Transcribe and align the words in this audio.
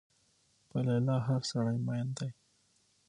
په 0.69 0.77
لیلا 0.87 1.17
هر 1.27 1.41
سړی 1.51 1.77
مين 1.87 2.07
دی 2.17 2.29